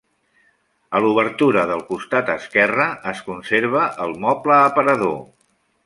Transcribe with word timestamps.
A 0.99 1.01
l'obertura 1.03 1.65
del 1.73 1.83
costat 1.91 2.33
esquerre 2.37 2.89
es 3.13 3.23
conserva 3.29 3.85
el 4.07 4.19
moble 4.27 4.61
aparador. 4.63 5.19